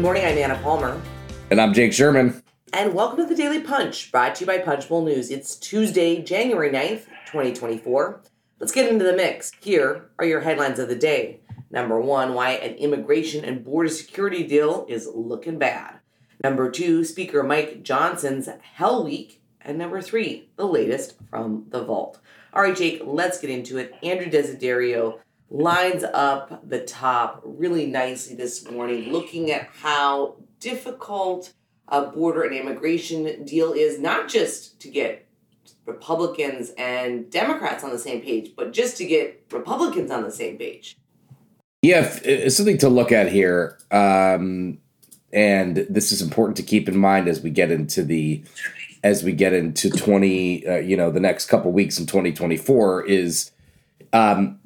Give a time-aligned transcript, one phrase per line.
[0.00, 0.98] Good morning, I'm Anna Palmer.
[1.50, 2.42] And I'm Jake Sherman.
[2.72, 5.30] And welcome to the Daily Punch, brought to you by Punchbowl News.
[5.30, 8.22] It's Tuesday, January 9th, 2024.
[8.58, 9.52] Let's get into the mix.
[9.60, 11.40] Here are your headlines of the day.
[11.70, 15.96] Number one, why an immigration and border security deal is looking bad.
[16.42, 19.42] Number two, Speaker Mike Johnson's Hell Week.
[19.60, 22.20] And number three, the latest from the vault.
[22.54, 23.94] All right, Jake, let's get into it.
[24.02, 25.18] Andrew Desiderio
[25.50, 31.52] lines up the top really nicely this morning, looking at how difficult
[31.88, 35.26] a border and immigration deal is, not just to get
[35.86, 40.56] Republicans and Democrats on the same page, but just to get Republicans on the same
[40.56, 40.96] page.
[41.82, 43.78] Yeah, it's something to look at here.
[43.90, 44.78] Um,
[45.32, 48.42] and this is important to keep in mind as we get into the
[49.02, 53.50] as we get into 20 uh, you know the next couple weeks in 2024 is
[54.12, 54.59] um,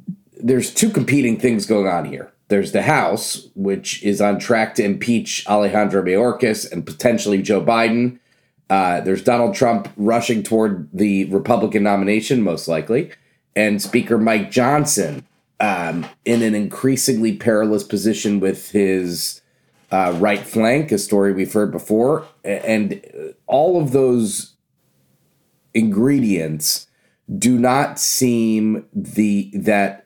[0.44, 2.30] there's two competing things going on here.
[2.48, 8.18] There's the House, which is on track to impeach Alejandro Mayorkas and potentially Joe Biden.
[8.68, 13.10] Uh, there's Donald Trump rushing toward the Republican nomination, most likely,
[13.56, 15.26] and Speaker Mike Johnson
[15.60, 19.40] um, in an increasingly perilous position with his
[19.90, 22.26] uh, right flank, a story we've heard before.
[22.44, 24.52] And all of those
[25.72, 26.86] ingredients
[27.38, 30.03] do not seem the that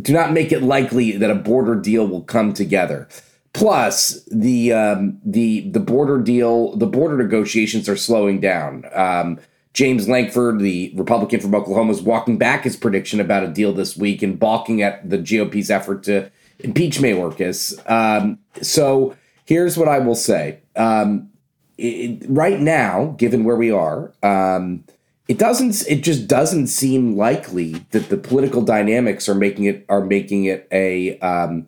[0.00, 3.08] do not make it likely that a border deal will come together.
[3.52, 8.84] Plus, the um, the the border deal, the border negotiations are slowing down.
[8.92, 9.38] Um,
[9.72, 13.96] James Lankford, the Republican from Oklahoma, is walking back his prediction about a deal this
[13.96, 17.78] week and balking at the GOP's effort to impeach Mayorkas.
[17.90, 20.60] Um, so here's what I will say.
[20.76, 21.30] Um,
[21.78, 24.84] it, right now, given where we are, um,
[25.28, 30.04] it doesn't it just doesn't seem likely that the political dynamics are making it are
[30.04, 31.66] making it a um,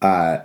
[0.00, 0.38] uh,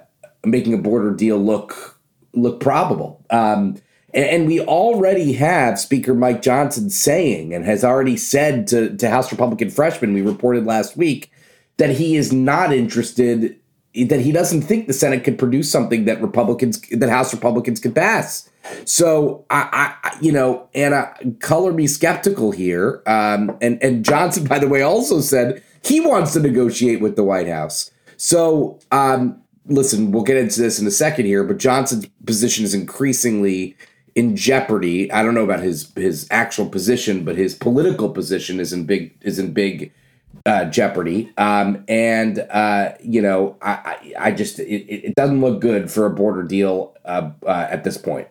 [0.45, 1.99] making a border deal look
[2.33, 3.23] look probable.
[3.29, 3.77] Um,
[4.13, 9.09] and, and, we already have Speaker Mike Johnson saying and has already said to, to
[9.09, 11.31] House Republican freshmen we reported last week
[11.77, 13.59] that he is not interested
[14.05, 17.95] that he doesn't think the Senate could produce something that Republicans that House Republicans could
[17.95, 18.49] pass.
[18.85, 23.01] So I, I, you know, Anna, color me skeptical here.
[23.05, 27.23] Um, and and Johnson, by the way, also said he wants to negotiate with the
[27.23, 27.91] White House.
[28.17, 32.73] So um, listen, we'll get into this in a second here, but Johnson's position is
[32.73, 33.75] increasingly
[34.15, 35.11] in jeopardy.
[35.11, 39.15] I don't know about his his actual position, but his political position is in big
[39.21, 39.91] is in big
[40.47, 41.31] uh, jeopardy.
[41.37, 46.05] Um, and uh, you know, I I, I just it, it doesn't look good for
[46.05, 48.29] a border deal uh, uh at this point.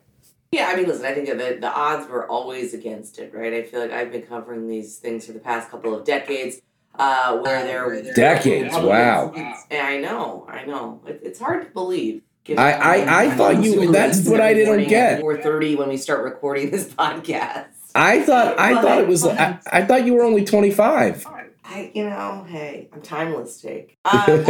[0.52, 3.52] Yeah, I mean, listen, I think the, the odds were always against it, right?
[3.52, 6.62] I feel like I've been covering these things for the past couple of decades.
[6.98, 9.30] Uh, where there decades, wow.
[9.70, 11.02] And I know, I know.
[11.06, 12.22] It, it's hard to believe.
[12.56, 13.92] I, I, I thought you.
[13.92, 15.20] That's what I didn't get.
[15.20, 17.66] Four thirty when we start recording this podcast.
[17.94, 19.26] I thought I thought it was.
[19.26, 21.26] I, I thought you were only twenty five.
[21.68, 23.98] I, you know, hey, I'm timeless, Jake.
[24.06, 24.44] Um,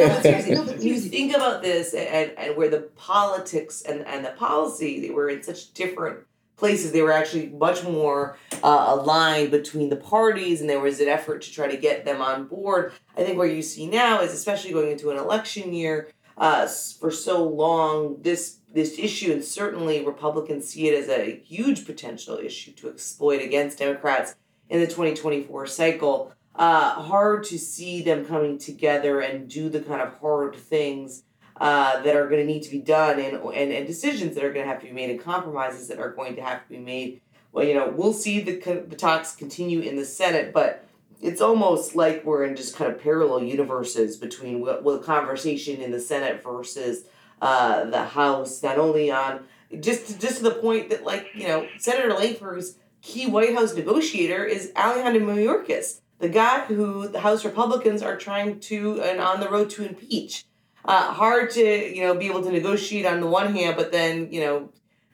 [0.80, 5.30] you think about this and, and where the politics and, and the policy, they were
[5.30, 6.20] in such different
[6.56, 6.92] places.
[6.92, 11.42] They were actually much more uh, aligned between the parties, and there was an effort
[11.42, 12.92] to try to get them on board.
[13.16, 17.10] I think what you see now is, especially going into an election year, uh, for
[17.10, 22.72] so long, this this issue, and certainly Republicans see it as a huge potential issue
[22.72, 24.34] to exploit against Democrats
[24.68, 30.00] in the 2024 cycle uh, hard to see them coming together and do the kind
[30.00, 31.22] of hard things
[31.60, 34.52] uh, that are going to need to be done and, and, and decisions that are
[34.52, 36.78] going to have to be made and compromises that are going to have to be
[36.78, 37.20] made.
[37.52, 40.86] Well, you know, we'll see the, the talks continue in the Senate, but
[41.22, 45.90] it's almost like we're in just kind of parallel universes between what, what conversation in
[45.90, 47.04] the Senate versus
[47.40, 49.44] uh, the House, not only on
[49.80, 54.44] just just to the point that like you know Senator Lankford's key White House negotiator
[54.44, 59.48] is Alejandro Mayorkas the guy who the House Republicans are trying to and on the
[59.48, 60.44] road to impeach.
[60.84, 64.28] Uh, hard to you know be able to negotiate on the one hand, but then
[64.32, 64.70] you know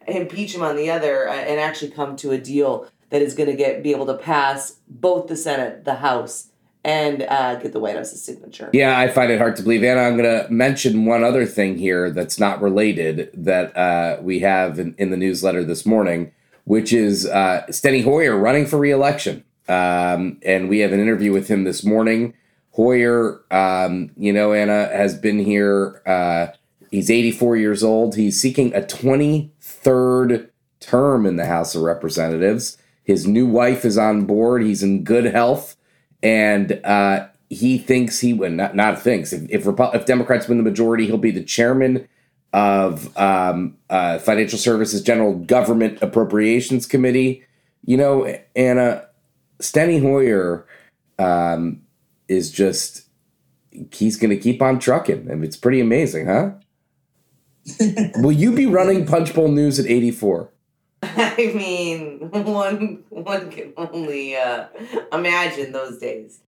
[0.06, 3.48] impeach him on the other, uh, and actually come to a deal that is going
[3.48, 6.48] to get be able to pass both the Senate, the House,
[6.84, 8.70] and uh, get the White House's signature.
[8.72, 9.82] Yeah, I find it hard to believe.
[9.82, 14.40] And I'm going to mention one other thing here that's not related that uh, we
[14.40, 16.32] have in, in, the newsletter this morning,
[16.64, 19.44] which is uh, Steny Hoyer running for reelection.
[19.68, 22.34] Um, and we have an interview with him this morning.
[22.72, 26.02] Hoyer, um, you know, Anna has been here.
[26.06, 26.48] Uh,
[26.90, 28.16] he's 84 years old.
[28.16, 30.48] He's seeking a 23rd
[30.80, 32.78] term in the House of Representatives.
[33.04, 34.62] His new wife is on board.
[34.62, 35.76] He's in good health,
[36.22, 40.58] and uh, he thinks he would not not thinks if if, Repu- if Democrats win
[40.58, 42.08] the majority, he'll be the chairman
[42.52, 47.44] of um, uh, Financial Services General Government Appropriations Committee.
[47.84, 49.06] You know, Anna
[49.62, 50.66] Steny Hoyer
[51.18, 51.82] um,
[52.28, 53.06] is just
[53.90, 55.30] he's going to keep on trucking.
[55.30, 56.52] I mean, it's pretty amazing, huh?
[58.16, 60.50] Will you be running Punchbowl News at 84?
[61.02, 64.66] I mean, one one can only uh,
[65.12, 66.40] imagine those days.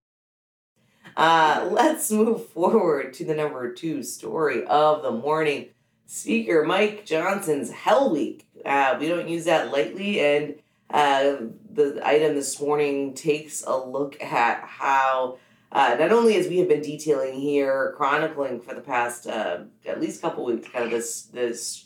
[1.17, 5.67] Uh, let's move forward to the number two story of the morning.
[6.07, 8.47] Speaker Mike Johnson's Hell Week.
[8.65, 10.55] Uh, we don't use that lightly, and
[10.89, 11.37] uh,
[11.71, 15.37] the item this morning takes a look at how
[15.71, 19.99] uh, not only as we have been detailing here, chronicling for the past uh, at
[19.99, 21.85] least couple weeks, kind of this this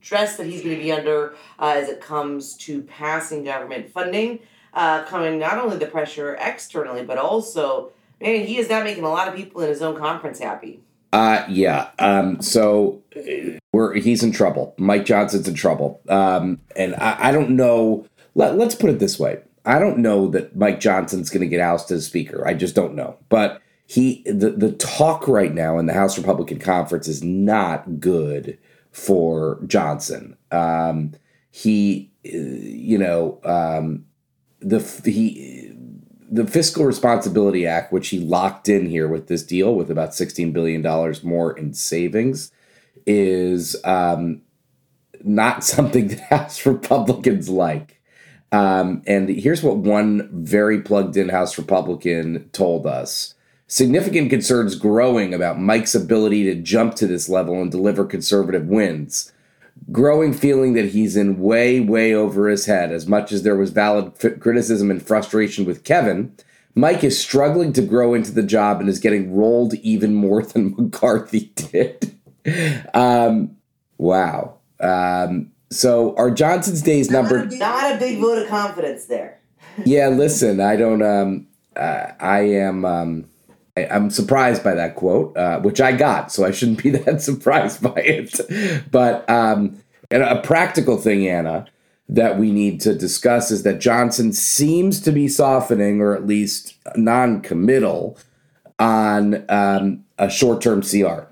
[0.00, 4.38] stress that he's going to be under uh, as it comes to passing government funding,
[4.72, 7.90] uh, coming not only the pressure externally, but also,
[8.20, 10.80] man, he is not making a lot of people in his own conference happy.
[11.12, 11.90] Uh, yeah.
[11.98, 13.02] Um, so
[13.72, 14.74] we're he's in trouble.
[14.78, 16.00] Mike Johnson's in trouble.
[16.08, 18.06] Um, and I, I don't know.
[18.36, 19.40] Let, let's put it this way.
[19.64, 22.46] I don't know that Mike Johnson's going to get ousted as Speaker.
[22.46, 23.16] I just don't know.
[23.28, 28.58] But he the the talk right now in the House Republican Conference is not good
[28.92, 30.36] for Johnson.
[30.50, 31.12] Um,
[31.50, 34.04] he, uh, you know, um,
[34.60, 35.72] the he
[36.28, 40.52] the Fiscal Responsibility Act, which he locked in here with this deal with about $16
[40.52, 40.82] billion
[41.22, 42.50] more in savings,
[43.06, 44.42] is um,
[45.22, 48.00] not something that House Republicans like.
[48.52, 53.34] Um, and here's what one very plugged in House Republican told us
[53.68, 59.32] significant concerns growing about Mike's ability to jump to this level and deliver conservative wins.
[59.92, 62.92] Growing feeling that he's in way, way over his head.
[62.92, 66.32] As much as there was valid f- criticism and frustration with Kevin,
[66.74, 70.74] Mike is struggling to grow into the job and is getting rolled even more than
[70.76, 72.16] McCarthy did.
[72.94, 73.56] um,
[73.98, 74.54] wow.
[74.80, 77.52] Um, so are Johnson's days numbered?
[77.52, 79.40] Not a big vote of confidence there.
[79.84, 81.02] yeah, listen, I don't.
[81.02, 82.84] Um, uh, I am.
[82.84, 83.28] Um,
[83.76, 87.20] I, am surprised by that quote, uh, which I got, so I shouldn't be that
[87.20, 88.90] surprised by it.
[88.90, 91.66] But um, and a practical thing, Anna,
[92.08, 96.74] that we need to discuss is that Johnson seems to be softening, or at least
[96.94, 98.18] non-committal,
[98.78, 101.28] on um, a short-term CR.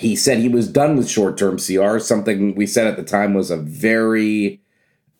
[0.00, 1.98] He said he was done with short-term CR.
[1.98, 4.60] Something we said at the time was a very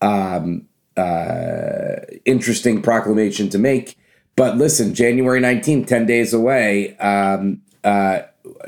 [0.01, 0.67] um,
[0.97, 3.97] uh, interesting proclamation to make
[4.41, 8.21] but listen, January 19th, 10 days away, um, uh,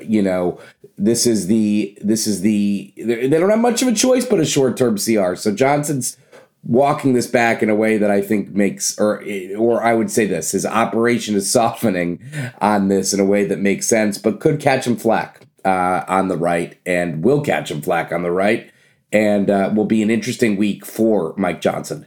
[0.03, 0.61] you know,
[0.99, 4.45] this is the, this is the, they don't have much of a choice but a
[4.45, 5.35] short term CR.
[5.35, 6.19] So Johnson's
[6.63, 9.25] walking this back in a way that I think makes, or,
[9.57, 12.23] or I would say this, his operation is softening
[12.61, 16.29] on this in a way that makes sense, but could catch him flack uh, on
[16.29, 18.71] the right and will catch him flack on the right.
[19.13, 22.07] And uh, will be an interesting week for Mike Johnson.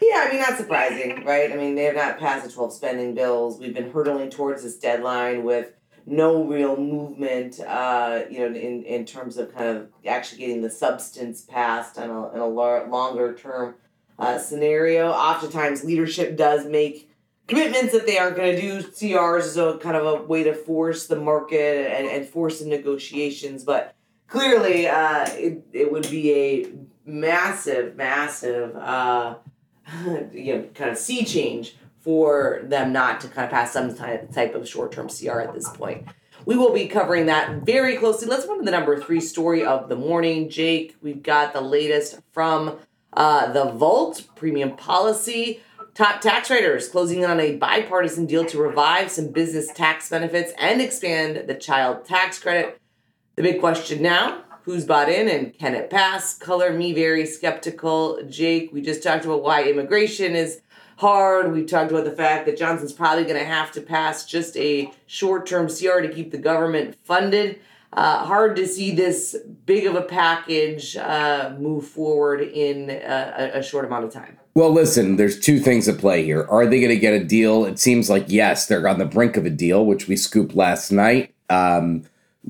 [0.00, 1.52] Yeah, I mean, not surprising, right?
[1.52, 3.60] I mean, they have not passed the 12 spending bills.
[3.60, 5.70] We've been hurtling towards this deadline with
[6.06, 10.70] no real movement, uh, you know, in, in terms of kind of actually getting the
[10.70, 13.76] substance passed in a, in a longer term
[14.18, 15.10] uh, scenario.
[15.10, 17.11] Oftentimes, leadership does make
[17.48, 20.54] commitments that they aren't going to do CRs as a kind of a way to
[20.54, 23.64] force the market and, and force the negotiations.
[23.64, 23.94] But
[24.28, 26.72] clearly, uh, it, it would be a
[27.04, 29.36] massive, massive uh,
[30.32, 34.54] you know, kind of sea change for them not to kind of pass some type
[34.54, 36.06] of short term CR at this point.
[36.44, 38.26] We will be covering that very closely.
[38.26, 40.48] Let's move to the number three story of the morning.
[40.48, 42.78] Jake, we've got the latest from
[43.12, 45.60] uh, the Vault Premium Policy.
[45.94, 50.50] Top tax writers closing in on a bipartisan deal to revive some business tax benefits
[50.56, 52.80] and expand the child tax credit.
[53.36, 56.38] The big question now who's bought in and can it pass?
[56.38, 58.22] Color me very skeptical.
[58.26, 60.62] Jake, we just talked about why immigration is
[60.96, 61.52] hard.
[61.52, 64.90] We talked about the fact that Johnson's probably going to have to pass just a
[65.06, 67.60] short term CR to keep the government funded.
[67.92, 73.62] Uh, hard to see this big of a package uh, move forward in a, a
[73.62, 74.38] short amount of time.
[74.54, 76.46] Well, listen, there's two things at play here.
[76.50, 77.64] Are they going to get a deal?
[77.64, 80.90] It seems like yes, they're on the brink of a deal, which we scooped last
[80.90, 81.34] night.
[81.50, 82.04] Um,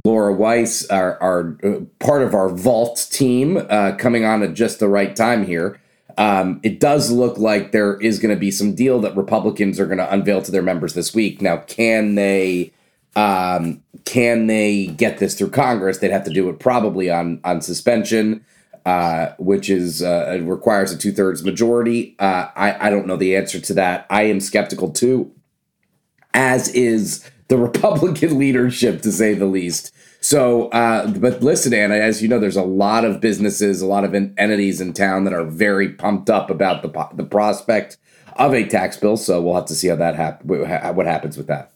[0.05, 4.79] Laura Weiss, our, our uh, part of our vault team, uh, coming on at just
[4.79, 5.81] the right time here.
[6.19, 9.87] Um, it does look like there is going to be some deal that Republicans are
[9.87, 11.41] going to unveil to their members this week.
[11.41, 12.73] Now, can they
[13.15, 15.99] um, can they get this through Congress?
[15.99, 18.45] They'd have to do it probably on on suspension,
[18.87, 22.17] uh, which is uh, requires a two thirds majority.
[22.19, 24.07] Uh, I I don't know the answer to that.
[24.09, 25.31] I am skeptical too,
[26.33, 29.93] as is the Republican leadership, to say the least.
[30.21, 34.05] So, uh, but listen, Anna, as you know, there's a lot of businesses, a lot
[34.05, 37.99] of entities in town that are very pumped up about the the prospect
[38.37, 39.19] of a tax bill.
[39.19, 41.72] So we'll have to see how that hap- what happens with that.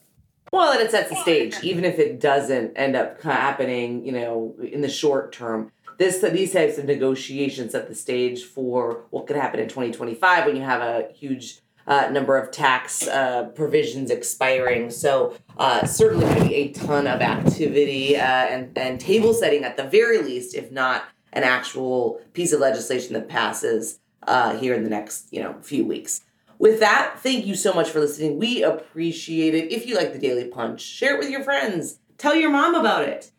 [0.52, 4.54] Well, and it sets the stage, even if it doesn't end up happening, you know,
[4.62, 5.72] in the short term.
[5.98, 10.56] This these types of negotiations set the stage for what could happen in 2025 when
[10.56, 14.90] you have a huge uh, number of tax uh, provisions expiring.
[14.90, 19.64] So uh, certainly going to be a ton of activity uh, and and table setting
[19.64, 24.74] at the very least, if not an actual piece of legislation that passes uh, here
[24.74, 26.22] in the next you know few weeks.
[26.58, 28.38] With that, thank you so much for listening.
[28.38, 29.72] We appreciate it.
[29.72, 31.98] If you like the Daily Punch, share it with your friends.
[32.18, 33.30] Tell your mom about it.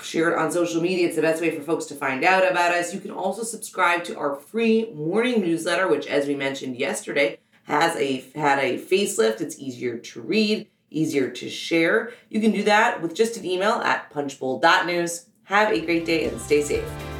[0.00, 1.06] Share it on social media.
[1.06, 2.94] It's the best way for folks to find out about us.
[2.94, 7.94] You can also subscribe to our free morning newsletter, which, as we mentioned yesterday, has
[7.96, 9.40] a had a facelift.
[9.40, 12.12] It's easier to read, easier to share.
[12.30, 15.26] You can do that with just an email at punchbowl.news.
[15.44, 17.11] Have a great day and stay safe.